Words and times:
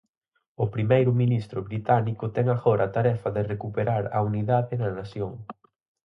O 0.63 0.65
primeiro 0.73 1.11
ministro 1.21 1.59
británico 1.69 2.25
ten 2.35 2.47
agora 2.49 2.81
a 2.85 2.93
tarefa 2.97 3.29
de 3.35 3.47
recuperar 3.53 4.03
a 4.17 4.19
unidade 4.29 4.73
na 4.81 4.89
nación. 4.99 5.31